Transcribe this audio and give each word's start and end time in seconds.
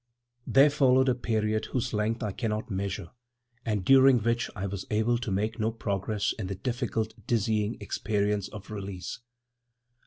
*There 0.47 0.71
followed 0.71 1.09
a 1.09 1.13
period 1.13 1.65
whose 1.65 1.93
length 1.93 2.23
I 2.23 2.31
cannot 2.31 2.71
measure 2.71 3.11
and 3.63 3.85
during 3.85 4.17
which 4.23 4.49
I 4.55 4.65
was 4.65 4.87
able 4.89 5.19
to 5.19 5.29
make 5.29 5.59
no 5.59 5.71
progress 5.71 6.33
in 6.39 6.47
the 6.47 6.55
difficult, 6.55 7.13
dizzying 7.27 7.77
experience 7.79 8.47
of 8.47 8.71
release. 8.71 9.19